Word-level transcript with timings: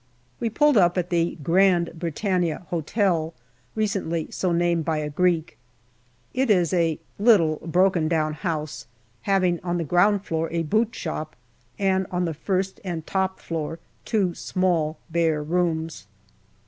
We 0.39 0.49
pulled 0.49 0.77
up 0.77 0.97
at 0.97 1.11
the 1.11 1.37
Grand 1.43 1.91
Britannia 1.93 2.65
Hotel, 2.71 3.35
recently 3.75 4.31
so 4.31 4.51
named 4.51 4.83
by 4.83 4.97
a 4.97 5.11
Greek. 5.11 5.59
It 6.33 6.49
is 6.49 6.73
a 6.73 6.97
little 7.19 7.57
broken 7.57 8.07
down 8.07 8.33
house, 8.33 8.87
having 9.29 9.59
on 9.63 9.77
the 9.77 9.83
ground 9.83 10.25
floor 10.25 10.49
a 10.51 10.63
boot 10.63 10.95
shop, 10.95 11.35
and 11.77 12.07
on 12.09 12.25
the 12.25 12.33
first 12.33 12.81
and 12.83 13.05
top 13.05 13.39
floor 13.39 13.77
two 14.03 14.33
small 14.33 14.97
bare 15.11 15.43
rooms. 15.43 16.07